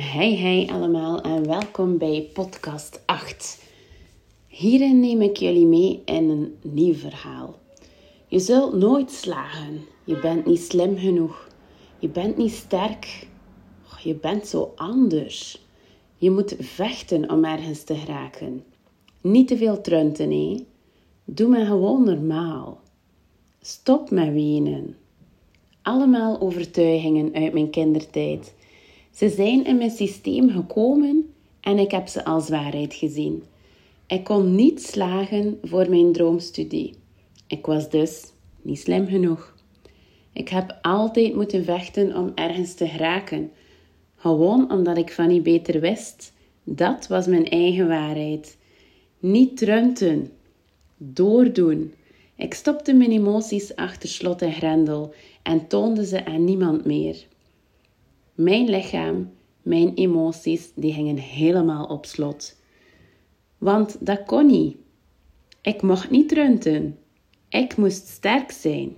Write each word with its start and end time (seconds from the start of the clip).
Hey, 0.00 0.36
hey 0.36 0.68
allemaal 0.72 1.20
en 1.20 1.46
welkom 1.46 1.98
bij 1.98 2.30
podcast 2.32 3.02
8. 3.06 3.62
Hierin 4.46 5.00
neem 5.00 5.22
ik 5.22 5.36
jullie 5.36 5.66
mee 5.66 6.02
in 6.04 6.28
een 6.30 6.56
nieuw 6.62 6.94
verhaal. 6.94 7.58
Je 8.26 8.38
zult 8.38 8.74
nooit 8.74 9.10
slagen. 9.10 9.84
Je 10.04 10.20
bent 10.20 10.46
niet 10.46 10.60
slim 10.60 10.98
genoeg. 10.98 11.48
Je 11.98 12.08
bent 12.08 12.36
niet 12.36 12.52
sterk. 12.52 13.26
Je 14.02 14.14
bent 14.14 14.46
zo 14.46 14.72
anders. 14.76 15.64
Je 16.16 16.30
moet 16.30 16.54
vechten 16.58 17.30
om 17.30 17.44
ergens 17.44 17.82
te 17.82 17.94
geraken. 17.94 18.64
Niet 19.20 19.48
te 19.48 19.56
veel 19.56 19.80
trunten, 19.80 20.28
nee. 20.28 20.66
Doe 21.24 21.48
maar 21.48 21.66
gewoon 21.66 22.04
normaal. 22.04 22.80
Stop 23.60 24.10
met 24.10 24.32
wenen. 24.32 24.96
Allemaal 25.82 26.40
overtuigingen 26.40 27.34
uit 27.34 27.52
mijn 27.52 27.70
kindertijd 27.70 28.56
ze 29.18 29.28
zijn 29.28 29.64
in 29.64 29.76
mijn 29.76 29.90
systeem 29.90 30.50
gekomen 30.50 31.34
en 31.60 31.78
ik 31.78 31.90
heb 31.90 32.08
ze 32.08 32.24
als 32.24 32.48
waarheid 32.48 32.94
gezien. 32.94 33.42
Ik 34.06 34.24
kon 34.24 34.54
niet 34.54 34.82
slagen 34.82 35.58
voor 35.62 35.90
mijn 35.90 36.12
droomstudie. 36.12 36.94
Ik 37.46 37.66
was 37.66 37.90
dus 37.90 38.32
niet 38.62 38.78
slim 38.78 39.06
genoeg. 39.06 39.54
Ik 40.32 40.48
heb 40.48 40.78
altijd 40.82 41.34
moeten 41.34 41.64
vechten 41.64 42.16
om 42.16 42.32
ergens 42.34 42.74
te 42.74 42.86
geraken. 42.86 43.50
Gewoon 44.16 44.72
omdat 44.72 44.96
ik 44.96 45.12
van 45.12 45.28
niet 45.28 45.42
beter 45.42 45.80
wist. 45.80 46.32
Dat 46.64 47.06
was 47.06 47.26
mijn 47.26 47.48
eigen 47.48 47.88
waarheid. 47.88 48.56
Niet 49.18 49.56
trunten. 49.56 50.30
Doordoen. 50.96 51.92
Ik 52.36 52.54
stopte 52.54 52.92
mijn 52.92 53.12
emoties 53.12 53.76
achter 53.76 54.08
slot 54.08 54.42
en 54.42 54.52
grendel 54.52 55.14
en 55.42 55.66
toonde 55.66 56.06
ze 56.06 56.24
aan 56.24 56.44
niemand 56.44 56.84
meer. 56.84 57.26
Mijn 58.38 58.68
lichaam, 58.68 59.30
mijn 59.62 59.94
emoties, 59.94 60.72
die 60.74 60.92
gingen 60.92 61.16
helemaal 61.16 61.86
op 61.86 62.06
slot. 62.06 62.56
Want 63.58 63.96
dat 64.00 64.24
kon 64.24 64.46
niet. 64.46 64.76
Ik 65.62 65.82
mocht 65.82 66.10
niet 66.10 66.32
runten. 66.32 66.98
Ik 67.48 67.76
moest 67.76 68.06
sterk 68.06 68.50
zijn. 68.50 68.96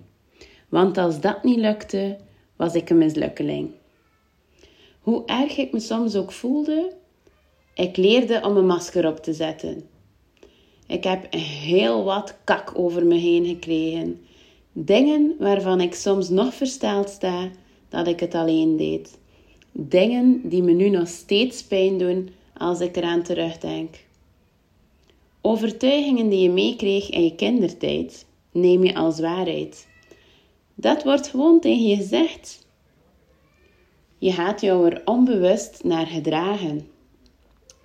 Want 0.69 0.99
als 0.99 1.21
dat 1.21 1.43
niet 1.43 1.59
lukte, 1.59 2.19
was 2.57 2.75
ik 2.75 2.91
een 2.91 2.99
mislukkeling. 2.99 3.71
Hoe 5.01 5.25
erg 5.27 5.57
ik 5.57 5.73
me 5.73 5.81
soms 5.81 6.17
ook 6.17 6.33
voelde, 6.33 6.93
ik 7.75 7.97
leerde 7.97 8.41
om 8.45 8.57
een 8.57 8.67
masker 8.67 9.07
op 9.07 9.17
te 9.17 9.33
zetten. 9.33 9.89
Ik 10.87 11.05
heb 11.05 11.35
heel 11.35 12.05
wat 12.05 12.37
kak 12.45 12.73
over 12.75 13.07
me 13.07 13.15
heen 13.15 13.47
gekregen. 13.47 14.21
Dingen 14.73 15.35
waarvan 15.39 15.81
ik 15.81 15.95
soms 15.95 16.29
nog 16.29 16.55
versteld 16.55 17.09
sta 17.09 17.51
dat 17.89 18.07
ik 18.07 18.21
het 18.21 18.35
alleen 18.35 18.77
deed. 18.77 19.19
Dingen 19.73 20.41
die 20.49 20.63
me 20.63 20.73
nu 20.73 20.89
nog 20.89 21.09
steeds 21.09 21.65
pijn 21.65 21.99
doen 21.99 22.31
als 22.57 22.81
ik 22.81 22.97
eraan 22.97 23.23
terugdenk. 23.23 23.97
Overtuigingen 25.41 26.29
die 26.29 26.43
je 26.43 26.51
meekreeg 26.51 27.11
in 27.11 27.25
je 27.25 27.35
kindertijd, 27.35 28.27
neem 28.53 28.85
je 28.85 28.95
als 28.95 29.21
waarheid. 29.21 29.89
Dat 30.75 31.05
wordt 31.05 31.29
gewoon 31.29 31.61
tegen 31.61 31.87
je 31.87 31.97
gezegd. 31.97 32.67
Je 34.19 34.33
gaat 34.33 34.61
jou 34.61 34.91
er 34.91 35.03
onbewust 35.05 35.85
naar 35.85 36.07
gedragen. 36.07 36.89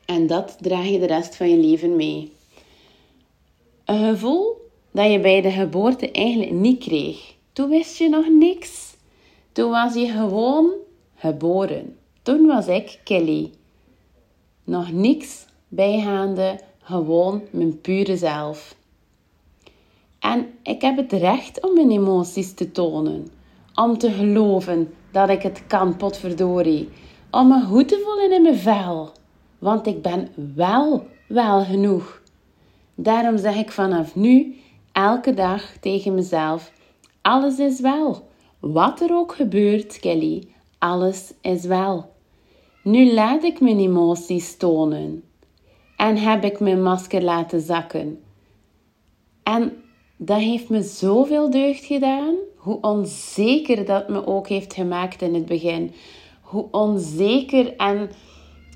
En 0.05 0.27
dat 0.27 0.57
draag 0.61 0.87
je 0.87 0.99
de 0.99 1.05
rest 1.05 1.35
van 1.35 1.49
je 1.49 1.57
leven 1.57 1.95
mee. 1.95 2.31
Een 3.85 4.09
gevoel 4.09 4.69
dat 4.91 5.11
je 5.11 5.19
bij 5.19 5.41
de 5.41 5.51
geboorte 5.51 6.11
eigenlijk 6.11 6.51
niet 6.51 6.79
kreeg. 6.79 7.33
Toen 7.53 7.69
wist 7.69 7.97
je 7.97 8.09
nog 8.09 8.29
niks. 8.29 8.95
Toen 9.51 9.69
was 9.69 9.93
je 9.93 10.07
gewoon 10.07 10.71
geboren. 11.25 11.97
Toen 12.21 12.45
was 12.45 12.67
ik 12.67 12.99
Kelly. 13.03 13.51
Nog 14.63 14.91
niks 14.91 15.45
bijgaande, 15.67 16.59
gewoon 16.81 17.41
mijn 17.49 17.81
pure 17.81 18.17
zelf. 18.17 18.75
En 20.19 20.47
ik 20.63 20.81
heb 20.81 20.97
het 20.97 21.11
recht 21.11 21.61
om 21.61 21.73
mijn 21.73 21.91
emoties 21.91 22.53
te 22.53 22.71
tonen. 22.71 23.27
Om 23.75 23.97
te 23.97 24.11
geloven 24.11 24.93
dat 25.11 25.29
ik 25.29 25.41
het 25.41 25.63
kan, 25.67 25.97
potverdorie. 25.97 26.89
Om 27.31 27.47
me 27.47 27.61
goed 27.61 27.87
te 27.87 28.01
voelen 28.05 28.31
in 28.31 28.41
mijn 28.41 28.57
vel. 28.57 29.11
Want 29.59 29.87
ik 29.87 30.01
ben 30.01 30.29
wel 30.55 31.05
wel 31.27 31.63
genoeg. 31.63 32.21
Daarom 32.95 33.37
zeg 33.37 33.55
ik 33.55 33.71
vanaf 33.71 34.15
nu 34.15 34.55
elke 34.91 35.33
dag 35.33 35.77
tegen 35.79 36.13
mezelf: 36.13 36.71
alles 37.21 37.59
is 37.59 37.79
wel. 37.79 38.27
Wat 38.59 39.01
er 39.01 39.13
ook 39.13 39.35
gebeurt, 39.35 39.99
Kelly, 39.99 40.47
alles 40.85 41.33
is 41.41 41.65
wel. 41.65 42.13
Nu 42.83 43.13
laat 43.13 43.43
ik 43.43 43.59
mijn 43.59 43.79
emoties 43.79 44.57
tonen 44.57 45.23
en 45.97 46.17
heb 46.17 46.43
ik 46.43 46.59
mijn 46.59 46.83
masker 46.83 47.21
laten 47.21 47.61
zakken. 47.61 48.19
En 49.43 49.73
dat 50.17 50.39
heeft 50.39 50.69
me 50.69 50.81
zoveel 50.81 51.49
deugd 51.49 51.85
gedaan, 51.85 52.35
hoe 52.55 52.81
onzeker 52.81 53.85
dat 53.85 54.09
me 54.09 54.27
ook 54.27 54.47
heeft 54.47 54.73
gemaakt 54.73 55.21
in 55.21 55.33
het 55.33 55.45
begin. 55.45 55.91
Hoe 56.41 56.67
onzeker 56.71 57.75
en 57.75 58.09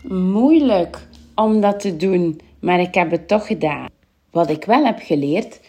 moeilijk 0.07 1.07
om 1.35 1.61
dat 1.61 1.79
te 1.79 1.95
doen, 1.95 2.39
maar 2.59 2.79
ik 2.79 2.93
heb 2.93 3.11
het 3.11 3.27
toch 3.27 3.47
gedaan. 3.47 3.89
Wat 4.31 4.49
ik 4.49 4.65
wel 4.65 4.85
heb 4.85 4.99
geleerd, 5.01 5.59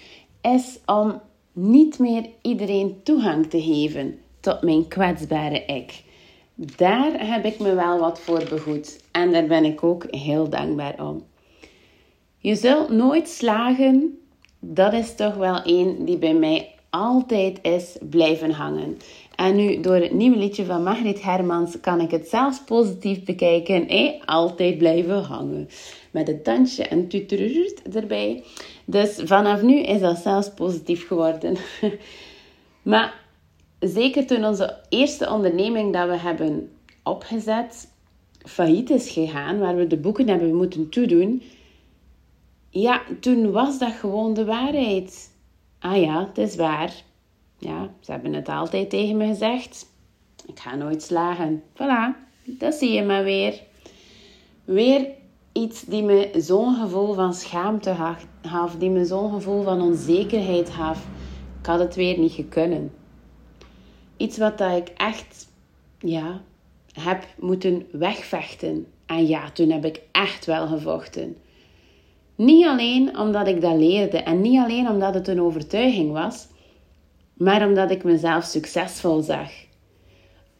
is 0.43 0.78
om 0.87 1.21
niet 1.53 1.99
meer 1.99 2.28
iedereen 2.43 3.01
toegang 3.03 3.47
te 3.47 3.62
geven 3.62 4.19
tot 4.41 4.62
mijn 4.62 4.89
kwetsbare 4.89 5.65
ik. 5.65 6.09
Daar 6.62 7.26
heb 7.26 7.44
ik 7.44 7.59
me 7.59 7.75
wel 7.75 7.98
wat 7.98 8.21
voor 8.21 8.44
begoed 8.48 9.00
en 9.10 9.32
daar 9.32 9.47
ben 9.47 9.65
ik 9.65 9.84
ook 9.84 10.04
heel 10.10 10.48
dankbaar 10.48 10.94
om. 10.98 11.25
Je 12.38 12.54
zult 12.54 12.88
nooit 12.88 13.28
slagen, 13.28 14.19
dat 14.59 14.93
is 14.93 15.15
toch 15.15 15.34
wel 15.34 15.62
één 15.62 16.04
die 16.04 16.19
bij 16.19 16.34
mij 16.34 16.75
altijd 16.91 17.59
is 17.62 17.97
blijven 18.00 18.50
hangen. 18.50 18.98
En 19.37 19.56
nu, 19.56 19.81
door 19.81 19.94
het 19.94 20.12
nieuwe 20.12 20.37
liedje 20.37 20.65
van 20.65 20.82
Margriet 20.82 21.22
Hermans, 21.22 21.81
kan 21.81 22.00
ik 22.00 22.10
het 22.10 22.28
zelfs 22.28 22.65
positief 22.65 23.25
bekijken. 23.25 23.88
Eh, 23.88 24.10
altijd 24.25 24.78
blijven 24.78 25.22
hangen. 25.22 25.69
Met 26.10 26.27
het 26.27 26.44
dansje 26.44 26.82
en 26.82 27.09
tuturut 27.09 27.82
erbij. 27.94 28.44
Dus 28.84 29.21
vanaf 29.25 29.62
nu 29.62 29.78
is 29.78 30.00
dat 30.00 30.19
zelfs 30.19 30.50
positief 30.50 31.06
geworden. 31.06 31.56
maar 32.82 33.28
zeker 33.80 34.26
toen 34.26 34.44
onze 34.44 34.76
eerste 34.88 35.30
onderneming 35.30 35.92
dat 35.92 36.08
we 36.08 36.16
hebben 36.16 36.70
opgezet 37.02 37.88
failliet 38.44 38.91
is 38.91 39.10
gegaan, 39.10 39.58
waar 39.58 39.76
we 39.76 39.86
de 39.86 39.96
boeken 39.96 40.28
hebben 40.28 40.54
moeten 40.54 40.88
toedoen, 40.88 41.42
ja, 42.70 43.02
toen 43.20 43.50
was 43.50 43.78
dat 43.78 43.92
gewoon 43.92 44.34
de 44.34 44.44
waarheid. 44.44 45.30
Ah 45.78 46.00
ja, 46.00 46.26
het 46.26 46.38
is 46.38 46.56
waar. 46.56 46.92
Ja, 47.58 47.91
ze 48.00 48.10
hebben 48.10 48.32
het 48.32 48.48
altijd 48.48 48.91
tegen 48.91 49.16
me 49.16 49.26
gezegd. 49.26 49.86
Ik 50.47 50.58
ga 50.58 50.74
nooit 50.74 51.02
slagen. 51.02 51.62
Voilà, 51.74 52.16
dat 52.44 52.74
zie 52.74 52.92
je 52.92 53.02
maar 53.02 53.24
weer. 53.24 53.62
Weer 54.64 55.08
iets 55.52 55.82
die 55.82 56.02
me 56.02 56.30
zo'n 56.36 56.74
gevoel 56.74 57.14
van 57.14 57.34
schaamte 57.34 57.94
gaf, 58.42 58.76
die 58.78 58.91
me 58.91 59.04
zo'n 59.04 59.32
gevoel 59.32 59.62
van 59.62 59.80
onzekerheid 59.80 60.70
gaf. 60.70 61.06
Ik 61.60 61.66
had 61.66 61.78
het 61.78 61.94
weer 61.94 62.18
niet 62.18 62.32
gekunnen. 62.32 62.92
Iets 64.20 64.38
wat 64.38 64.58
dat 64.58 64.76
ik 64.76 64.88
echt, 64.97 65.48
ja, 65.98 66.41
heb 66.92 67.25
moeten 67.38 67.86
wegvechten. 67.92 68.86
En 69.06 69.26
ja, 69.26 69.50
toen 69.50 69.70
heb 69.70 69.84
ik 69.84 70.00
echt 70.12 70.47
wel 70.47 70.66
gevochten. 70.66 71.36
Niet 72.36 72.66
alleen 72.66 73.19
omdat 73.19 73.47
ik 73.47 73.60
dat 73.60 73.76
leerde 73.76 74.19
en 74.19 74.41
niet 74.41 74.59
alleen 74.59 74.88
omdat 74.88 75.14
het 75.14 75.28
een 75.28 75.41
overtuiging 75.41 76.12
was, 76.12 76.47
maar 77.32 77.66
omdat 77.66 77.91
ik 77.91 78.04
mezelf 78.04 78.44
succesvol 78.44 79.20
zag. 79.20 79.50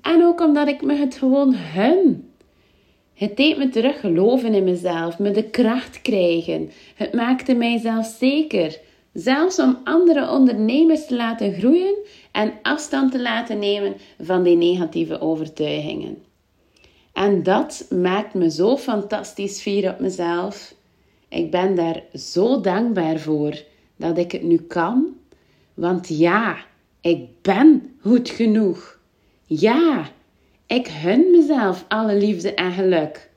En 0.01 0.25
ook 0.25 0.41
omdat 0.41 0.69
ik 0.69 0.83
me 0.83 0.95
het 0.95 1.15
gewoon 1.15 1.55
hun. 1.55 2.31
Het 3.15 3.37
deed 3.37 3.59
me 3.59 3.69
terug 3.69 4.01
geloven 4.01 4.55
in 4.55 4.65
mezelf, 4.65 5.19
me 5.19 5.31
de 5.31 5.51
kracht 5.51 6.03
krijgen. 6.03 6.71
Het 6.95 7.13
maakte 7.13 7.55
mij 7.55 7.79
zelfzeker. 7.79 8.79
Zelfs 9.13 9.59
om 9.59 9.79
andere 9.85 10.31
ondernemers 10.31 11.07
te 11.07 11.17
laten 11.17 11.53
groeien 11.53 11.95
en 12.33 12.53
afstand 12.63 13.13
te 13.13 13.23
laten 13.23 13.59
nemen 13.59 13.97
van 14.21 14.43
die 14.43 14.57
negatieve 14.57 15.21
overtuigingen. 15.21 16.19
En 17.13 17.43
dat 17.43 17.87
maakt 17.91 18.35
me 18.35 18.51
zo 18.51 18.77
fantastisch 18.77 19.61
fier 19.61 19.91
op 19.91 20.01
mezelf. 20.01 20.75
Ik 21.29 21.51
ben 21.51 21.75
daar 21.75 22.03
zo 22.15 22.61
dankbaar 22.61 23.19
voor 23.19 23.63
dat 23.97 24.19
ik 24.19 24.33
het 24.33 24.43
nu 24.43 24.57
kan. 24.57 25.07
Want 25.75 26.09
ja, 26.09 26.57
ik 27.01 27.43
ben 27.43 27.97
goed 28.01 28.31
genoeg. 28.31 28.99
Ja, 29.45 30.09
ik 30.67 30.89
gun 30.89 31.31
mezelf 31.31 31.85
alle 31.89 32.15
liefde 32.15 32.55
en 32.55 32.73
geluk. 32.73 33.31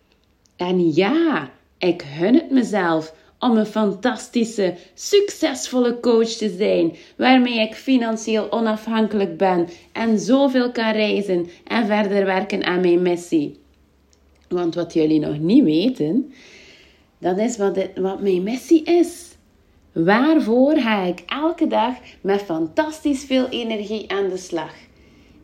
En 0.55 0.93
ja, 0.93 1.49
ik 1.77 2.01
gun 2.01 2.33
het 2.33 2.51
mezelf 2.51 3.15
om 3.43 3.57
een 3.57 3.65
fantastische, 3.65 4.73
succesvolle 4.93 5.99
coach 5.99 6.27
te 6.27 6.55
zijn, 6.57 6.93
waarmee 7.17 7.59
ik 7.59 7.75
financieel 7.75 8.51
onafhankelijk 8.51 9.37
ben 9.37 9.67
en 9.91 10.19
zoveel 10.19 10.71
kan 10.71 10.91
reizen 10.91 11.47
en 11.67 11.85
verder 11.85 12.25
werken 12.25 12.63
aan 12.63 12.81
mijn 12.81 13.01
missie. 13.01 13.59
Want 14.47 14.75
wat 14.75 14.93
jullie 14.93 15.19
nog 15.19 15.39
niet 15.39 15.63
weten, 15.63 16.33
dat 17.17 17.37
is 17.37 17.57
wat, 17.57 17.77
wat 17.95 18.21
mijn 18.21 18.43
missie 18.43 18.83
is. 18.83 19.31
Waarvoor 19.91 20.77
ga 20.77 21.03
ik 21.03 21.23
elke 21.25 21.67
dag 21.67 21.93
met 22.21 22.41
fantastisch 22.41 23.23
veel 23.23 23.49
energie 23.49 24.11
aan 24.11 24.29
de 24.29 24.37
slag? 24.37 24.73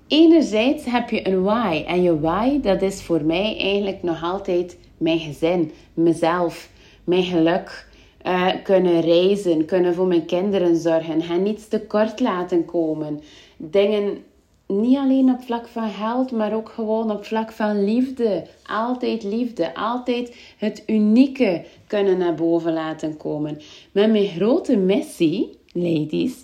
Enerzijds 0.07 0.86
heb 0.86 1.10
je 1.10 1.28
een 1.28 1.44
why. 1.44 1.84
En 1.88 2.02
je 2.02 2.19
why, 2.19 2.60
dat 2.62 2.81
is 2.81 3.02
voor 3.02 3.24
mij 3.24 3.57
eigenlijk 3.60 4.04
nog 4.04 4.24
altijd 4.24 4.78
mijn 4.98 5.19
gezin, 5.19 5.72
mezelf, 5.94 6.69
mijn 7.04 7.24
geluk. 7.24 7.88
Uh, 8.30 8.50
kunnen 8.64 9.02
reizen, 9.02 9.66
kunnen 9.66 9.94
voor 9.94 10.08
mijn 10.08 10.26
kinderen 10.26 10.76
zorgen, 10.76 11.22
hen 11.22 11.44
niets 11.44 11.68
tekort 11.68 12.20
laten 12.20 12.66
komen. 12.66 13.22
Dingen 13.58 14.24
niet 14.68 14.98
alleen 14.98 15.30
op 15.30 15.42
vlak 15.42 15.68
van 15.68 15.90
geld, 15.90 16.31
maar 16.31 16.54
ook 16.54 16.70
gewoon 16.70 17.12
op 17.12 17.26
vlak 17.26 17.52
van 17.52 17.84
liefde. 17.84 18.46
Altijd 18.66 19.24
liefde, 19.24 19.76
altijd 19.76 20.36
het 20.58 20.84
unieke 20.86 21.66
kunnen 21.88 22.18
naar 22.18 22.36
boven 22.36 22.74
laten 22.74 23.18
komen. 23.18 23.62
Maar 23.92 24.10
mijn 24.10 24.28
grote 24.28 24.78
missie, 24.78 25.58
ladies, 25.72 26.36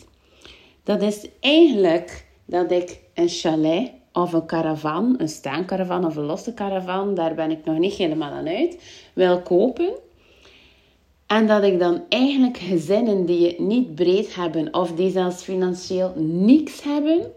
dat 0.83 1.01
is 1.01 1.27
eigenlijk 1.39 2.25
dat 2.45 2.71
ik 2.71 3.01
een 3.13 3.29
chalet 3.29 3.91
of 4.13 4.33
een 4.33 4.45
caravan, 4.45 5.15
een 5.17 5.29
staancaravan 5.29 6.05
of 6.05 6.15
een 6.15 6.25
losse 6.25 6.53
caravan, 6.53 7.15
daar 7.15 7.33
ben 7.33 7.51
ik 7.51 7.65
nog 7.65 7.77
niet 7.77 7.93
helemaal 7.93 8.31
aan 8.31 8.47
uit, 8.47 8.81
wil 9.13 9.41
kopen. 9.41 10.03
En 11.27 11.47
dat 11.47 11.63
ik 11.63 11.79
dan 11.79 12.03
eigenlijk 12.09 12.57
gezinnen 12.57 13.25
die 13.25 13.47
het 13.47 13.59
niet 13.59 13.95
breed 13.95 14.35
hebben 14.35 14.73
of 14.73 14.91
die 14.91 15.11
zelfs 15.11 15.43
financieel 15.43 16.13
niks 16.17 16.83
hebben, 16.83 17.31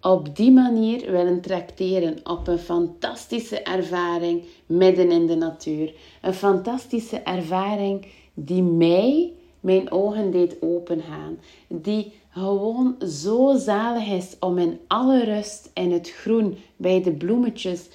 op 0.00 0.36
die 0.36 0.50
manier 0.50 1.10
willen 1.10 1.40
tracteren 1.40 2.16
op 2.24 2.48
een 2.48 2.58
fantastische 2.58 3.62
ervaring 3.62 4.44
midden 4.66 5.10
in 5.10 5.26
de 5.26 5.34
natuur. 5.34 5.92
Een 6.22 6.34
fantastische 6.34 7.16
ervaring 7.16 8.06
die 8.34 8.62
mij 8.62 9.32
mijn 9.60 9.90
ogen 9.90 10.30
deed 10.30 10.56
opengaan. 10.60 11.38
Die 11.68 12.12
gewoon 12.28 12.96
zo 13.06 13.56
zalig 13.56 14.08
is 14.08 14.36
om 14.40 14.58
in 14.58 14.78
alle 14.86 15.24
rust 15.24 15.70
in 15.74 15.92
het 15.92 16.10
groen 16.10 16.56
bij 16.76 17.02
de 17.02 17.12
bloemetjes 17.12 17.88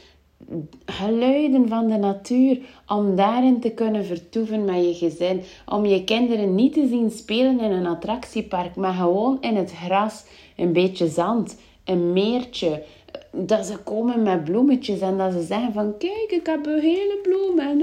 geluiden 0.86 1.68
van 1.68 1.88
de 1.88 1.98
natuur, 1.98 2.60
om 2.88 3.16
daarin 3.16 3.60
te 3.60 3.70
kunnen 3.70 4.06
vertoeven 4.06 4.66
met 4.66 4.86
je 4.86 4.94
gezin, 4.94 5.42
om 5.66 5.86
je 5.86 6.04
kinderen 6.04 6.56
niet 6.56 6.74
te 6.74 6.88
zien 6.88 7.12
spelen 7.12 7.60
in 7.60 7.72
een 7.72 7.86
attractiepark, 7.86 8.76
maar 8.76 8.94
gewoon 8.94 9.38
in 9.42 9.56
het 9.56 9.72
gras, 9.72 10.26
een 10.56 10.74
beetje 10.74 11.08
zand, 11.08 11.58
een 11.84 12.14
meertje. 12.14 12.84
Dat 13.32 13.66
ze 13.66 13.78
komen 13.78 14.24
met 14.24 14.44
bloemetjes 14.44 15.00
en 15.00 15.18
dat 15.18 15.34
ze 15.34 15.42
zeggen 15.42 15.74
van 15.74 15.98
kijk, 15.98 16.28
ik 16.30 16.46
heb 16.46 16.66
een 16.66 16.80
hele 16.80 17.20
bloem 17.24 17.60
en 17.60 17.78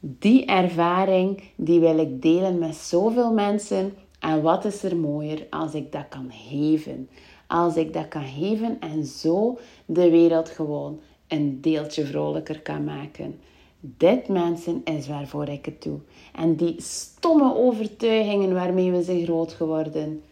Die 0.00 0.44
ervaring 0.44 1.40
die 1.56 1.80
wil 1.80 1.98
ik 1.98 2.22
delen 2.22 2.58
met 2.58 2.74
zoveel 2.74 3.32
mensen. 3.32 3.94
En 4.20 4.42
wat 4.42 4.64
is 4.64 4.82
er 4.82 4.96
mooier 4.96 5.46
als 5.50 5.74
ik 5.74 5.92
dat 5.92 6.08
kan 6.08 6.30
geven? 6.48 7.08
Als 7.48 7.76
ik 7.76 7.92
dat 7.92 8.08
kan 8.08 8.26
geven 8.26 8.80
en 8.80 9.04
zo 9.04 9.58
de 9.86 10.10
wereld 10.10 10.48
gewoon 10.48 11.00
een 11.28 11.60
deeltje 11.60 12.04
vrolijker 12.04 12.60
kan 12.60 12.84
maken. 12.84 13.40
Dit 13.80 14.28
mensen 14.28 14.80
is 14.84 15.08
waarvoor 15.08 15.48
ik 15.48 15.64
het 15.64 15.82
doe. 15.82 15.98
En 16.34 16.56
die 16.56 16.74
stomme 16.78 17.54
overtuigingen 17.54 18.54
waarmee 18.54 18.90
we 18.90 19.02
zijn 19.02 19.24
groot 19.24 19.52
geworden. 19.52 20.22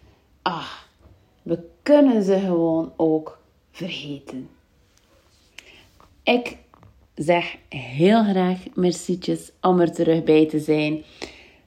Ah, 0.42 0.72
we 1.42 1.58
kunnen 1.82 2.22
ze 2.22 2.38
gewoon 2.38 2.92
ook 2.96 3.38
vergeten. 3.70 4.48
Ik 6.22 6.56
zeg 7.14 7.56
heel 7.68 8.24
graag 8.24 8.58
mercietjes 8.74 9.52
om 9.60 9.80
er 9.80 9.92
terug 9.92 10.24
bij 10.24 10.46
te 10.46 10.58
zijn. 10.58 11.04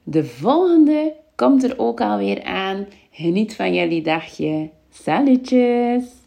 De 0.04 0.26
volgende 0.26 1.14
komt 1.36 1.64
er 1.64 1.74
ook 1.78 2.02
alweer 2.02 2.44
aan. 2.44 2.88
Geniet 3.12 3.56
van 3.56 3.74
jullie 3.74 4.02
dagje. 4.02 4.70
Sandwiches! 5.00 6.19